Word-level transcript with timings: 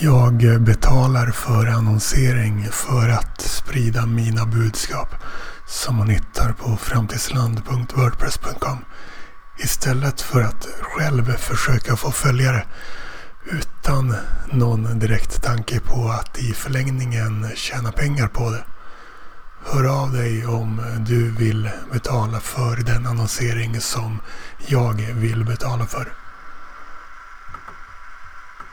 Jag 0.00 0.60
betalar 0.60 1.26
för 1.26 1.66
annonsering 1.66 2.68
för 2.70 3.08
att 3.08 3.40
sprida 3.40 4.06
mina 4.06 4.46
budskap 4.46 5.14
som 5.66 5.96
man 5.96 6.08
hittar 6.08 6.52
på 6.52 6.76
framtidsland.wordpress.com 6.76 8.78
istället 9.58 10.20
för 10.20 10.42
att 10.42 10.68
själv 10.80 11.36
försöka 11.36 11.96
få 11.96 12.10
följare 12.10 12.66
utan 13.50 14.14
någon 14.52 14.98
direkt 14.98 15.42
tanke 15.42 15.80
på 15.80 16.08
att 16.08 16.38
i 16.38 16.52
förlängningen 16.52 17.50
tjäna 17.54 17.92
pengar 17.92 18.28
på 18.28 18.50
det. 18.50 18.64
Hör 19.64 20.02
av 20.02 20.12
dig 20.12 20.46
om 20.46 20.82
du 21.08 21.30
vill 21.30 21.70
betala 21.92 22.40
för 22.40 22.76
den 22.76 23.06
annonsering 23.06 23.80
som 23.80 24.20
jag 24.66 24.94
vill 24.94 25.44
betala 25.44 25.86
för. 25.86 26.27